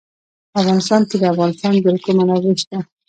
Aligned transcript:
په 0.51 0.57
افغانستان 0.61 1.01
کې 1.09 1.15
د 1.17 1.21
د 1.23 1.25
افغانستان 1.33 1.71
جلکو 1.85 2.09
منابع 2.17 2.53
شته. 2.61 2.77